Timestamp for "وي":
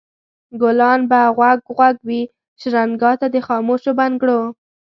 2.07-2.21